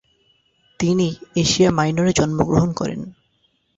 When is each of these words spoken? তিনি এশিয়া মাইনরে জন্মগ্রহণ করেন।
তিনি 0.79 1.07
এশিয়া 1.35 1.69
মাইনরে 1.71 2.11
জন্মগ্রহণ 2.13 2.69
করেন। 2.73 3.01